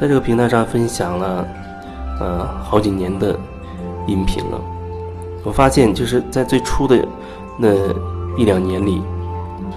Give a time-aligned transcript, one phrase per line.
[0.00, 1.46] 在这个平台上分享了
[2.20, 3.38] 呃好几年的
[4.06, 4.60] 音频了。
[5.44, 7.04] 我发现就是在最初的
[7.58, 7.68] 那
[8.36, 9.02] 一两年里，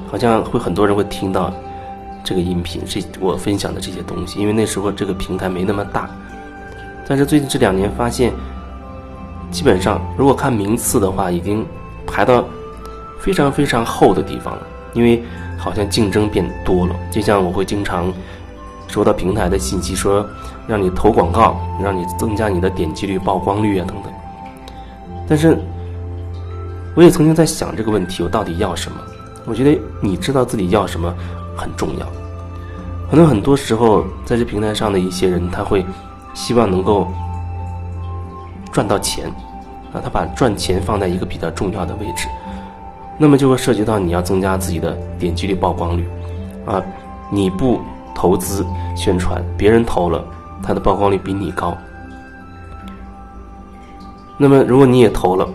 [0.09, 1.51] 好像会很多人会听到
[2.23, 6.09] 这个音频，这我分享的这些东西，因为那时候这个平台没那么大。
[7.07, 8.31] 但是最近这两年发现，
[9.49, 11.65] 基本上如果看名次的话，已经
[12.05, 12.45] 排到
[13.19, 14.61] 非常非常后的地方了，
[14.93, 15.23] 因为
[15.57, 16.95] 好像竞争变多了。
[17.09, 18.13] 就像我会经常
[18.91, 20.25] 收到平台的信息，说
[20.67, 24.11] 让你投广告，让你增加你的点击率、曝光率啊等等。
[25.27, 25.57] 但是，
[26.93, 28.97] 我也曾经在想这个问题：我到底要什么？
[29.45, 31.15] 我觉得你知道自己要什么
[31.55, 32.05] 很重要。
[33.09, 35.85] 可能很多时候，在这平台上的一些人，他会
[36.33, 37.07] 希望能够
[38.73, 39.25] 赚到钱，
[39.93, 42.27] 啊，他把赚钱放在一个比较重要的位置，
[43.17, 46.05] 那么就会涉及到你要增加自己的点击率、曝光率，
[46.65, 46.81] 啊，
[47.29, 47.79] 你不
[48.21, 48.63] 投资
[48.95, 50.23] 宣传，别人投了，
[50.61, 51.75] 他的曝光率比你高。
[54.37, 55.49] 那么，如果你也投了，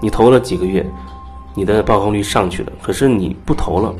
[0.00, 0.82] 你投了几个月，
[1.54, 2.72] 你的曝光率上去了。
[2.80, 3.94] 可是你不投了，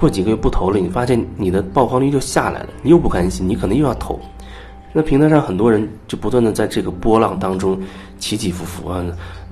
[0.00, 4.18] 过几个月不投了，你发现你的曝光率就下来了，你又不甘心，你可能又要投。
[4.92, 7.80] 那平台上很多人就不断的在这个波浪当中
[8.18, 9.00] 起起伏伏啊。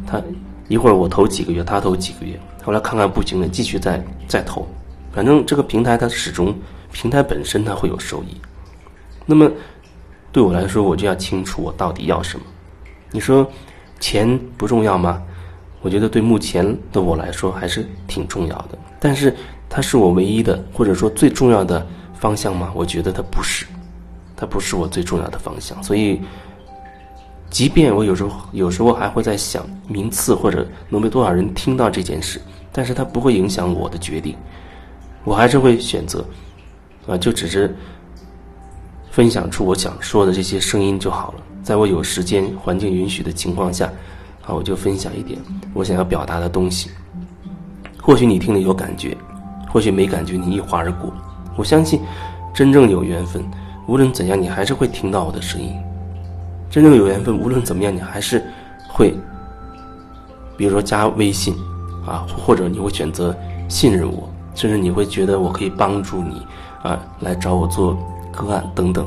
[0.09, 0.21] 他
[0.67, 4.67] 一会儿我投几个月，他投几个月，后来看看不行了，继续再再投。
[5.13, 6.53] 反正这个平台它始终
[6.93, 8.41] 平台本身它会有收益。
[9.27, 9.51] 那么
[10.31, 12.45] 对我来说，我就要清楚我到底要什么。
[13.11, 13.51] 你说。
[14.01, 15.23] 钱不重要吗？
[15.81, 18.77] 我觉得对目前的我来说还是挺重要的。
[18.99, 19.33] 但是
[19.69, 22.73] 它是我唯一的或者说最重要的方向吗？
[22.75, 23.65] 我觉得它不是，
[24.37, 25.81] 它不是我最重要的方向。
[25.85, 26.21] 所以，
[27.49, 32.41] 即便我有时候有时候还会在想名次或者能被多少人听到这件事，
[32.73, 34.35] 但是它不会影响我的决定。
[35.23, 36.25] 我还是会选择
[37.07, 37.75] 啊，就只是
[39.11, 41.43] 分享出我想说的这些声音就好了。
[41.63, 43.87] 在我有时间、环境允许的情况下，
[44.47, 45.39] 啊，我就分享一点
[45.75, 46.91] 我想要表达的东西。
[48.01, 49.17] 或许你听了有感觉，
[49.69, 51.13] 或许没感觉，你一划而过。
[51.57, 52.01] 我相信，
[52.53, 53.45] 真正有缘分，
[53.87, 55.73] 无论怎样，你还是会听到我的声音。
[56.69, 58.43] 真正有缘分，无论怎么样，你还是
[58.89, 59.15] 会，
[60.57, 61.55] 比如说加微信，
[62.07, 63.37] 啊，或者你会选择
[63.69, 66.45] 信任我，甚至你会觉得我可以帮助你，
[66.83, 67.97] 啊，来找我做
[68.31, 69.07] 个案等等。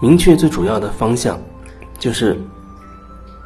[0.00, 1.38] 明确最主要的方向，
[1.98, 2.38] 就是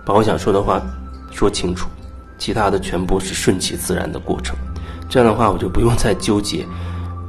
[0.05, 0.83] 把我想说的话
[1.31, 1.89] 说清楚，
[2.37, 4.55] 其他的全部是顺其自然的过程。
[5.09, 6.67] 这样的话，我就不用再纠结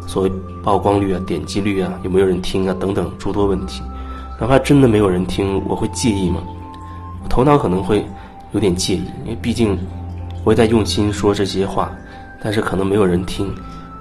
[0.08, 0.32] 所谓
[0.62, 3.82] 曝光率啊、点击率啊、有没有人听啊等等诸多问题。
[4.42, 6.42] 哪怕真的没有人听，我会介意吗？
[7.30, 8.06] 头脑可能会
[8.52, 9.78] 有点介意，因为毕竟
[10.44, 11.92] 我也在用心说这些话，
[12.42, 13.54] 但是可能没有人听，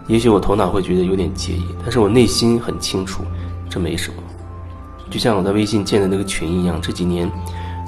[0.08, 3.22] 也许我头脑会觉得有点介意，但是我内心很清楚，
[3.70, 4.16] 这没什么。
[5.10, 7.31] 就像我在微信建的那个群一样，这几年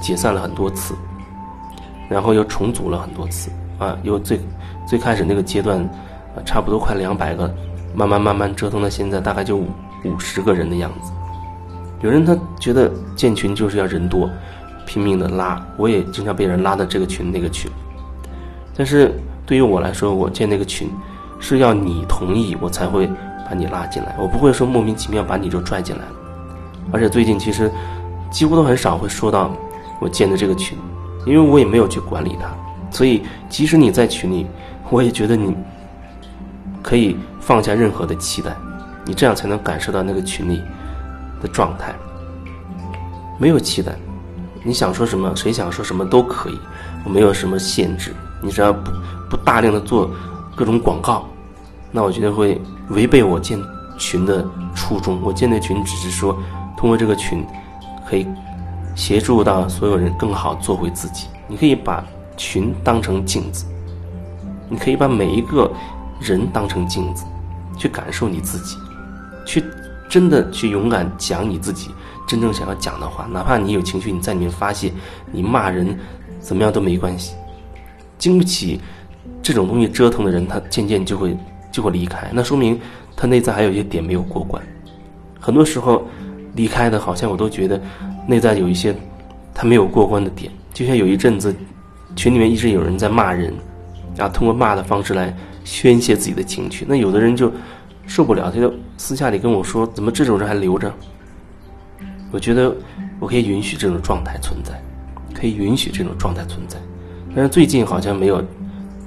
[0.00, 0.94] 解散了很多次，
[2.08, 4.38] 然后又重组了很多次啊，又最
[4.86, 5.80] 最开始那个阶段
[6.36, 7.52] 啊，差不多快两百个，
[7.94, 9.66] 慢慢慢慢折腾到现在，大概就五
[10.04, 11.10] 五十个人的样子。
[12.02, 14.30] 有人他觉得建群就是要人多，
[14.86, 17.68] 拼命的拉，我也经常被人拉到这个群那个群。
[18.76, 19.14] 但是
[19.46, 20.88] 对于我来说，我建那个群
[21.38, 23.06] 是要你同意我才会
[23.48, 26.12] 把你拉进来，我不会说莫名其妙把你就拽进来了。
[26.92, 27.70] 而且最近其实
[28.30, 29.50] 几乎都很少会说到
[30.00, 30.76] 我建的这个群，
[31.24, 32.48] 因为我也没有去管理它，
[32.90, 34.46] 所以即使你在群里，
[34.90, 35.54] 我也觉得你
[36.82, 38.54] 可以放下任何的期待，
[39.04, 40.60] 你这样才能感受到那个群里
[41.40, 41.94] 的状态。
[43.38, 43.92] 没有期待，
[44.62, 46.58] 你想说什么，谁想说什么都可以，
[47.04, 48.12] 我没有什么限制。
[48.44, 48.92] 你只要不
[49.30, 50.08] 不大量的做
[50.54, 51.26] 各种广告，
[51.90, 52.60] 那我觉得会
[52.90, 53.58] 违背我建
[53.98, 55.18] 群的初衷。
[55.22, 56.36] 我建的群只是说。
[56.76, 57.42] 通过这个群，
[58.06, 58.26] 可以
[58.94, 61.26] 协助到所有人更好做回自己。
[61.48, 62.04] 你可以把
[62.36, 63.64] 群当成镜子，
[64.68, 65.70] 你可以把每一个
[66.20, 67.24] 人当成镜子，
[67.78, 68.76] 去感受你自己，
[69.46, 69.64] 去
[70.10, 71.90] 真的去勇敢讲你自己
[72.26, 73.24] 真正想要讲的话。
[73.32, 74.92] 哪怕你有情绪，你在里面发泄，
[75.32, 75.98] 你骂人
[76.40, 77.34] 怎么样都没关系。
[78.24, 78.80] 经不起
[79.42, 81.36] 这种东西折腾的人，他渐渐就会
[81.70, 82.30] 就会离开。
[82.32, 82.80] 那说明
[83.16, 84.62] 他内在还有一些点没有过关。
[85.38, 86.06] 很多时候。
[86.56, 87.82] 离开的，好像我都觉得
[88.28, 88.94] 内在有一些
[89.52, 91.52] 他没有过关的点，就像有一阵子
[92.14, 93.52] 群里面一直有人在骂人，
[94.18, 96.86] 啊通过骂的方式来宣泄自己的情绪。
[96.88, 97.52] 那有的人就
[98.06, 100.94] 受不了，他就私下里跟我说：“怎么这种人还留着？”
[102.30, 102.72] 我觉得
[103.18, 104.80] 我可以允许这种状态存在，
[105.34, 106.78] 可以允许这种状态存在。
[107.34, 108.42] 但是最近好像没有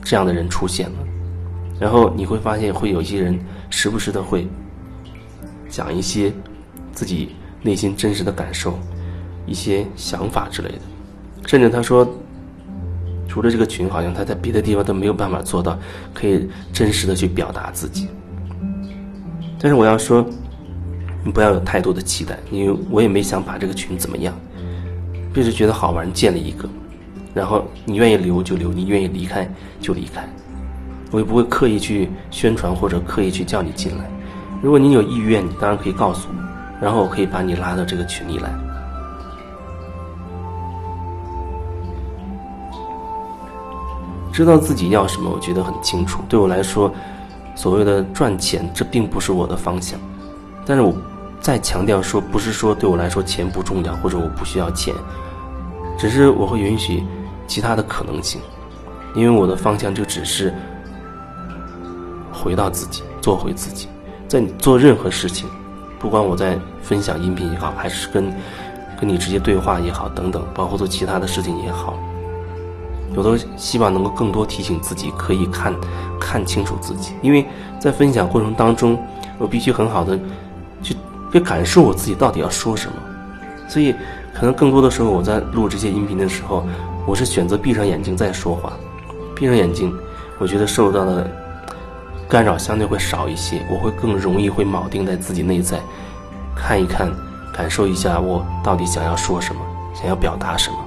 [0.03, 0.95] 这样的人出现了，
[1.79, 3.39] 然后你会发现会有一些人
[3.69, 4.47] 时不时的会
[5.69, 6.31] 讲一些
[6.91, 7.29] 自己
[7.61, 8.77] 内心真实的感受、
[9.45, 10.81] 一些想法之类的，
[11.47, 12.07] 甚至他说，
[13.27, 15.77] 除了这个群，好像他在别的地方都没有办法做到
[16.13, 18.07] 可以真实的去表达自己。
[19.59, 20.25] 但是我要说，
[21.23, 24.37] 你不要有太多的期待，因为我也没想把这个群怎么样，
[25.33, 26.69] 就是觉得好玩，建了一个，
[27.37, 29.47] 然后你愿意留就留，你愿意离开
[29.79, 30.27] 就离开，
[31.11, 34.09] 我也不会刻意去宣传或者刻意去叫你进来。
[34.61, 36.35] 如果你有意愿，你当然可以告诉我，
[36.81, 38.49] 然后我可以把你拉到这个群里来。
[44.33, 46.23] 知道自己要什么，我觉得很清楚。
[46.27, 46.91] 对我来说。
[47.59, 49.99] 所谓的赚钱，这并不是我的方向，
[50.63, 50.93] 但是我
[51.41, 54.93] 再强调说，不是说对我来说钱不重要，或者我不需要钱，
[55.97, 57.03] 只是我会允许
[57.47, 58.39] 其他的可能性，
[59.15, 60.53] 因为我的方向就只是
[62.31, 63.87] 回到自己，做回自己，
[64.27, 65.49] 在你做任何事情，
[65.97, 68.31] 不管我在分享音频也好，还是跟
[68.99, 71.97] 跟你直接对话也好，等等，包括做其他的事情也好。
[73.15, 75.73] 我都希望能够更多提醒自己，可以看
[76.19, 77.43] 看清楚自己，因为
[77.79, 78.99] 在分享过程当中，
[79.39, 80.19] 我必须很好的
[80.83, 80.95] 去
[81.31, 82.95] 去感受我自己到底要说什么。
[83.67, 83.95] 所以，
[84.33, 86.67] 可能更多的时候我在录这些音频的时候，
[87.07, 88.73] 我是选择闭上眼睛再说话。
[89.33, 89.95] 闭上眼睛，
[90.39, 91.25] 我觉得受到的
[92.27, 95.79] 干扰相对会少一些，我会更容易会铆定在自己内在，
[96.53, 97.09] 看一看，
[97.53, 99.61] 感受一下我到底想要说什么，
[99.95, 100.77] 想要表达什么。